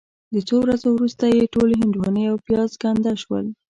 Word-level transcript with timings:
د 0.33 0.35
څو 0.47 0.55
ورځو 0.63 0.87
وروسته 0.93 1.23
یې 1.35 1.51
ټولې 1.53 1.75
هندواڼې 1.81 2.23
او 2.31 2.35
پیاز 2.47 2.71
ګنده 2.81 3.13
شول. 3.23 3.45